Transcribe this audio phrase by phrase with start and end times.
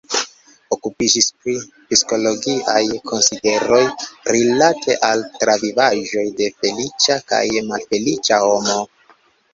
[0.75, 1.53] Okupiĝis pri
[1.89, 3.81] psikologiaj konsideroj
[4.37, 8.81] rilate al travivaĵoj de feliĉa kaj malfeliĉa homo.